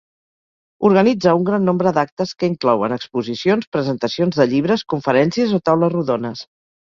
[0.87, 6.45] Organitza un gran nombre d'actes que inclouen exposicions, presentacions de llibres, conferències o taules rodones.